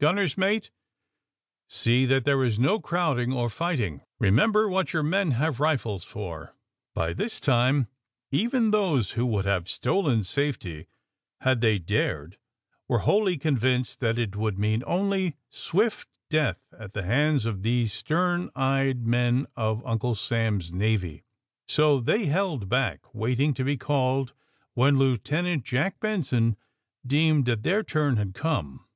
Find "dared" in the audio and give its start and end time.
11.78-12.38